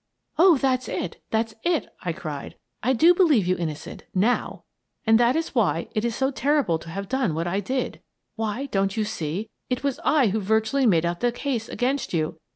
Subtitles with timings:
[0.39, 1.21] "Oh, that's it!
[1.29, 2.55] That's it!" I cried.
[2.81, 4.63] "I do believe you innocent— now.
[5.05, 8.01] And that is why it is so terrible to have done what I did.
[8.35, 9.51] Why, don't you see?
[9.69, 12.39] It was I who virtually made out the case against you!